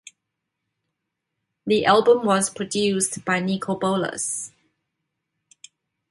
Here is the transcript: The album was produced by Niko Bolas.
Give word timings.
The 1.67 1.85
album 1.85 2.25
was 2.25 2.49
produced 2.49 3.23
by 3.23 3.39
Niko 3.39 3.79
Bolas. 3.79 4.51